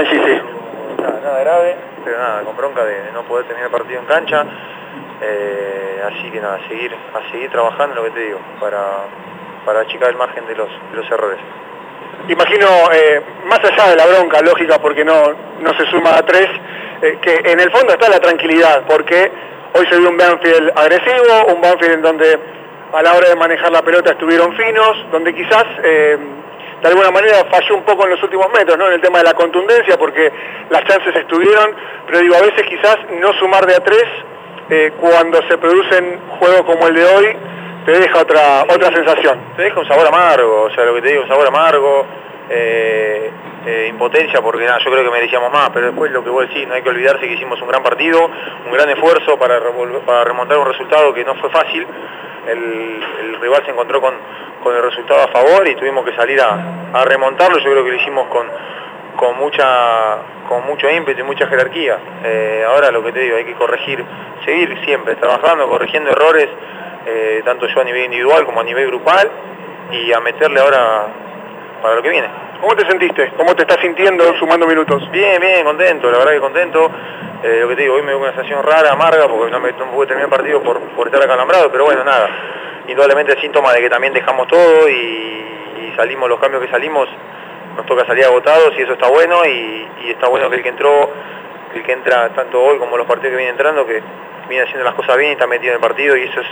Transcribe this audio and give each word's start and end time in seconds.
Dylan 0.00 0.06
Gisi. 0.06 0.40
Nada, 0.98 1.20
nada 1.22 1.40
grave, 1.40 1.76
pero 2.04 2.18
nada, 2.18 2.42
con 2.42 2.56
bronca 2.56 2.84
de 2.84 3.12
no 3.12 3.22
poder 3.22 3.46
tener 3.46 3.64
el 3.64 3.70
partido 3.70 4.00
en 4.00 4.06
cancha. 4.06 4.44
Eh, 5.22 6.02
así 6.06 6.30
que 6.30 6.40
nada, 6.40 6.58
seguir, 6.68 6.94
a 6.94 7.30
seguir 7.30 7.50
trabajando 7.50 7.96
lo 7.96 8.04
que 8.04 8.10
te 8.10 8.20
digo, 8.20 8.38
para, 8.58 8.80
para 9.64 9.80
achicar 9.80 10.10
el 10.10 10.16
margen 10.16 10.46
de 10.46 10.54
los, 10.54 10.68
de 10.90 10.96
los 10.96 11.10
errores. 11.10 11.38
Imagino, 12.28 12.66
eh, 12.92 13.22
más 13.44 13.60
allá 13.60 13.90
de 13.90 13.96
la 13.96 14.06
bronca 14.06 14.40
lógica, 14.40 14.78
porque 14.78 15.04
no, 15.04 15.22
no 15.60 15.74
se 15.74 15.86
suma 15.86 16.16
a 16.16 16.22
tres, 16.22 16.48
eh, 17.02 17.18
que 17.20 17.50
en 17.50 17.60
el 17.60 17.70
fondo 17.70 17.92
está 17.92 18.08
la 18.08 18.20
tranquilidad, 18.20 18.82
porque 18.86 19.30
hoy 19.74 19.86
se 19.86 19.98
vio 19.98 20.10
un 20.10 20.16
Banfield 20.16 20.72
agresivo, 20.76 21.54
un 21.54 21.60
Banfield 21.60 21.94
en 21.94 22.02
donde 22.02 22.38
a 22.92 23.02
la 23.02 23.14
hora 23.14 23.28
de 23.28 23.36
manejar 23.36 23.70
la 23.70 23.82
pelota 23.82 24.12
estuvieron 24.12 24.54
finos, 24.56 25.06
donde 25.12 25.34
quizás 25.34 25.64
eh, 25.82 26.18
de 26.80 26.88
alguna 26.88 27.10
manera 27.10 27.44
falló 27.50 27.76
un 27.76 27.84
poco 27.84 28.04
en 28.04 28.10
los 28.10 28.22
últimos 28.22 28.50
metros, 28.52 28.78
¿no? 28.78 28.86
En 28.86 28.94
el 28.94 29.00
tema 29.00 29.18
de 29.18 29.24
la 29.24 29.34
contundencia, 29.34 29.98
porque 29.98 30.32
las 30.70 30.84
chances 30.84 31.14
estuvieron, 31.14 31.74
pero 32.06 32.20
digo, 32.20 32.34
a 32.36 32.40
veces 32.40 32.62
quizás 32.66 32.98
no 33.20 33.32
sumar 33.34 33.66
de 33.66 33.74
a 33.74 33.80
tres 33.80 34.04
eh, 34.70 34.92
cuando 34.98 35.42
se 35.48 35.58
producen 35.58 36.20
juegos 36.38 36.62
como 36.62 36.86
el 36.88 36.94
de 36.94 37.04
hoy, 37.04 37.36
te 37.84 37.92
deja 37.92 38.20
otra, 38.20 38.62
otra 38.62 38.94
sensación. 38.94 39.40
Te 39.56 39.62
deja 39.62 39.80
un 39.80 39.88
sabor 39.88 40.06
amargo, 40.06 40.62
o 40.62 40.70
sea, 40.70 40.84
lo 40.84 40.94
que 40.94 41.02
te 41.02 41.08
digo, 41.08 41.22
un 41.22 41.28
sabor 41.28 41.48
amargo, 41.48 42.06
eh, 42.48 43.30
eh, 43.66 43.86
impotencia, 43.90 44.40
porque 44.40 44.64
nada, 44.64 44.78
yo 44.78 44.90
creo 44.90 45.04
que 45.04 45.10
merecíamos 45.10 45.52
más, 45.52 45.70
pero 45.70 45.86
después 45.86 46.10
lo 46.12 46.24
que 46.24 46.30
vos 46.30 46.48
decís, 46.48 46.66
no 46.66 46.74
hay 46.74 46.82
que 46.82 46.88
olvidarse 46.88 47.26
que 47.26 47.34
hicimos 47.34 47.60
un 47.60 47.68
gran 47.68 47.82
partido, 47.82 48.30
un 48.66 48.72
gran 48.72 48.88
esfuerzo 48.88 49.38
para, 49.38 49.60
para 50.06 50.24
remontar 50.24 50.58
un 50.58 50.66
resultado 50.66 51.12
que 51.12 51.24
no 51.24 51.34
fue 51.34 51.50
fácil, 51.50 51.86
el, 52.46 53.04
el 53.20 53.40
rival 53.40 53.62
se 53.64 53.70
encontró 53.70 54.00
con, 54.00 54.14
con, 54.62 54.74
el 54.74 54.82
resultado 54.82 55.22
a 55.22 55.28
favor 55.28 55.66
y 55.66 55.74
tuvimos 55.74 56.04
que 56.04 56.14
salir 56.14 56.40
a, 56.40 56.90
a 56.92 57.04
remontarlo, 57.04 57.58
yo 57.58 57.70
creo 57.70 57.84
que 57.84 57.90
lo 57.90 57.96
hicimos 57.96 58.28
con, 58.28 58.46
con 59.16 59.38
mucha 59.38 60.18
con 60.48 60.66
mucho 60.66 60.90
ímpetu 60.90 61.20
y 61.20 61.22
mucha 61.22 61.46
jerarquía. 61.46 61.96
Eh, 62.24 62.64
ahora 62.66 62.90
lo 62.90 63.04
que 63.04 63.12
te 63.12 63.20
digo, 63.20 63.36
hay 63.36 63.44
que 63.44 63.54
corregir, 63.54 64.04
seguir 64.44 64.76
siempre 64.84 65.14
trabajando, 65.14 65.68
corrigiendo 65.68 66.10
errores, 66.10 66.48
eh, 67.06 67.40
tanto 67.44 67.68
yo 67.68 67.80
a 67.80 67.84
nivel 67.84 68.06
individual 68.06 68.44
como 68.44 68.60
a 68.60 68.64
nivel 68.64 68.88
grupal, 68.88 69.30
y 69.92 70.12
a 70.12 70.20
meterle 70.20 70.60
ahora 70.60 71.06
para 71.82 71.94
lo 71.94 72.02
que 72.02 72.10
viene. 72.10 72.28
¿Cómo 72.60 72.74
te 72.74 72.86
sentiste? 72.86 73.32
¿Cómo 73.36 73.54
te 73.54 73.62
estás 73.62 73.78
sintiendo 73.80 74.34
sumando 74.38 74.66
minutos? 74.66 75.08
Bien, 75.10 75.40
bien, 75.40 75.64
contento, 75.64 76.10
la 76.10 76.18
verdad 76.18 76.32
que 76.32 76.40
contento. 76.40 76.90
Eh, 77.42 77.60
lo 77.60 77.68
que 77.68 77.76
te 77.76 77.82
digo, 77.82 77.94
hoy 77.94 78.02
me 78.02 78.12
dio 78.12 78.18
una 78.18 78.32
sensación 78.32 78.62
rara, 78.62 78.92
amarga, 78.92 79.26
porque 79.26 79.50
no 79.50 79.60
me 79.60 79.72
no 79.72 79.90
pude 79.90 80.08
terminar 80.08 80.26
el 80.26 80.36
partido 80.36 80.62
por, 80.62 81.06
estar 81.06 81.22
acalambrado, 81.22 81.72
pero 81.72 81.86
bueno, 81.86 82.04
nada. 82.04 82.28
Indudablemente 82.86 83.40
síntoma 83.40 83.72
de 83.72 83.80
que 83.80 83.88
también 83.88 84.12
dejamos 84.12 84.46
todo 84.46 84.88
y, 84.88 85.46
salimos 85.96 86.28
los 86.28 86.38
cambios 86.38 86.62
que 86.62 86.70
salimos 86.70 87.08
nos 87.76 87.84
toca 87.84 88.06
salir 88.06 88.24
agotados 88.24 88.72
y 88.78 88.82
eso 88.82 88.92
está 88.92 89.08
bueno 89.08 89.44
y, 89.44 89.86
está 90.08 90.28
bueno 90.28 90.48
que 90.48 90.56
el 90.56 90.62
que 90.62 90.68
entró, 90.68 91.10
el 91.74 91.82
que 91.82 91.92
entra 91.92 92.28
tanto 92.30 92.62
hoy 92.62 92.78
como 92.78 92.96
los 92.96 93.06
partidos 93.06 93.32
que 93.32 93.36
vienen 93.36 93.54
entrando, 93.54 93.86
que 93.86 94.02
viene 94.48 94.64
haciendo 94.64 94.84
las 94.84 94.94
cosas 94.94 95.16
bien 95.16 95.30
y 95.30 95.32
está 95.32 95.46
metido 95.46 95.72
en 95.72 95.76
el 95.76 95.80
partido 95.80 96.16
y 96.16 96.24
eso 96.24 96.40
es, 96.40 96.46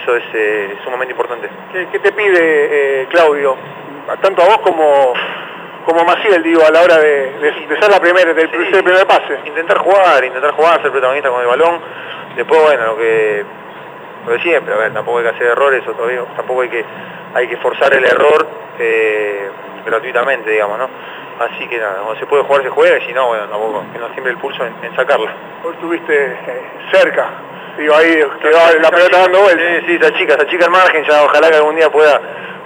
eso 0.00 0.16
es 0.16 0.24
eh, 0.34 0.76
sumamente 0.84 1.12
importante. 1.12 1.48
¿Qué, 1.72 1.88
qué 1.92 1.98
te 1.98 2.12
pide 2.12 3.02
eh, 3.02 3.06
Claudio? 3.10 3.56
Tanto 4.20 4.42
a 4.42 4.46
vos 4.46 4.58
como, 4.60 5.12
como 5.88 6.04
Maciel, 6.04 6.42
digo, 6.42 6.62
a 6.66 6.70
la 6.70 6.82
hora 6.82 6.98
de, 6.98 7.32
de, 7.38 7.50
de 7.66 7.80
ser 7.80 7.90
la 7.90 7.98
primera, 7.98 8.34
del, 8.34 8.50
Sí, 8.50 8.56
ser 8.66 8.76
el 8.76 8.84
primer 8.84 9.06
pase. 9.06 9.40
Intentar 9.46 9.78
jugar, 9.78 10.22
intentar 10.22 10.50
jugar, 10.52 10.82
ser 10.82 10.90
protagonista 10.90 11.30
con 11.30 11.40
el 11.40 11.46
balón. 11.46 11.80
Después, 12.36 12.60
bueno, 12.60 12.84
lo 12.88 12.96
que, 12.98 13.42
lo 14.26 14.32
de 14.32 14.40
siempre, 14.42 14.74
a 14.74 14.76
ver, 14.76 14.92
tampoco 14.92 15.18
hay 15.18 15.24
que 15.24 15.30
hacer 15.30 15.46
errores, 15.46 15.82
o 15.88 15.92
todavía, 15.92 16.22
tampoco 16.36 16.60
hay 16.60 16.68
que, 16.68 16.84
hay 17.32 17.48
que 17.48 17.56
forzar 17.56 17.94
el 17.94 18.04
error 18.04 18.46
eh, 18.78 19.50
gratuitamente, 19.86 20.50
digamos, 20.50 20.78
¿no? 20.78 20.90
Así 21.40 21.66
que 21.68 21.78
nada, 21.78 22.00
cuando 22.02 22.20
se 22.20 22.26
puede 22.26 22.42
jugar 22.42 22.62
se 22.64 22.68
juega 22.68 22.98
y 22.98 23.06
si 23.06 23.12
no, 23.14 23.28
bueno, 23.28 23.48
tampoco, 23.48 23.84
que 23.90 23.98
no 23.98 24.08
siempre 24.08 24.32
el 24.32 24.38
pulso 24.38 24.66
en, 24.66 24.74
en 24.82 24.94
sacarla. 24.94 25.32
Hoy 25.64 25.72
estuviste 25.72 26.32
eh, 26.32 26.62
cerca, 26.92 27.30
digo, 27.78 27.94
ahí 27.94 28.14
quedó 28.42 28.58
la 28.78 28.90
pelota 28.90 29.18
dando 29.20 29.40
vueltas. 29.40 29.66
Sí, 29.86 29.86
sí, 29.86 29.98
se 29.98 30.06
achica, 30.06 30.34
se 30.34 30.42
achica 30.42 30.66
el 30.66 30.70
margen, 30.70 31.02
ya 31.04 31.22
ojalá 31.22 31.48
que 31.48 31.56
algún 31.56 31.76
día 31.76 31.88
pueda 31.90 32.20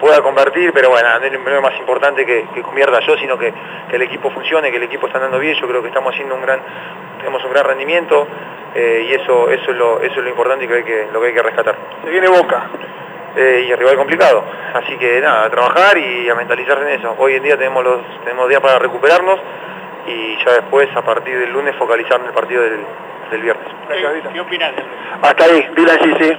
pueda 0.00 0.20
convertir, 0.22 0.72
pero 0.72 0.90
bueno, 0.90 1.08
no 1.18 1.26
es 1.26 1.32
lo 1.32 1.62
más 1.62 1.78
importante 1.78 2.24
que, 2.24 2.46
que 2.54 2.62
convierta 2.62 3.00
yo, 3.00 3.16
sino 3.16 3.38
que, 3.38 3.52
que, 3.88 3.96
el 3.96 4.02
equipo 4.02 4.30
funcione, 4.30 4.70
que 4.70 4.76
el 4.76 4.84
equipo 4.84 5.06
está 5.06 5.18
andando 5.18 5.38
bien, 5.38 5.56
yo 5.60 5.66
creo 5.66 5.82
que 5.82 5.88
estamos 5.88 6.12
haciendo 6.12 6.34
un 6.34 6.42
gran, 6.42 6.60
tenemos 7.18 7.44
un 7.44 7.52
gran 7.52 7.64
rendimiento 7.64 8.26
eh, 8.74 9.06
y 9.08 9.14
eso, 9.14 9.50
eso 9.50 9.70
es 9.70 9.76
lo, 9.76 10.00
eso 10.00 10.18
es 10.18 10.24
lo 10.24 10.28
importante 10.28 10.64
y 10.64 10.68
que 10.68 10.74
hay 10.74 10.84
que, 10.84 11.08
lo 11.12 11.20
que 11.20 11.28
hay 11.28 11.34
que 11.34 11.42
rescatar. 11.42 11.76
Se 12.04 12.10
viene 12.10 12.28
Boca. 12.28 12.70
Eh, 13.36 13.66
y 13.68 13.70
el 13.70 13.76
rival 13.76 13.96
complicado, 13.96 14.42
así 14.72 14.96
que 14.96 15.20
nada, 15.20 15.44
a 15.44 15.50
trabajar 15.50 15.98
y 15.98 16.26
a 16.26 16.34
mentalizarse 16.34 16.90
en 16.90 16.98
eso. 16.98 17.14
Hoy 17.18 17.34
en 17.34 17.42
día 17.42 17.58
tenemos 17.58 17.84
los, 17.84 18.00
tenemos 18.24 18.48
días 18.48 18.62
para 18.62 18.78
recuperarnos 18.78 19.38
y 20.06 20.38
ya 20.42 20.52
después, 20.52 20.88
a 20.96 21.02
partir 21.02 21.38
del 21.38 21.52
lunes, 21.52 21.76
focalizar 21.76 22.18
en 22.18 22.28
el 22.28 22.32
partido 22.32 22.62
del, 22.62 22.80
del 23.30 23.42
viernes. 23.42 23.68
¿Qué, 23.88 24.32
¿Qué 24.32 24.40
opinas? 24.40 24.72
Hasta 25.20 25.44
ahí, 25.44 25.68
Dylan 25.76 25.98
Gisi. 25.98 26.36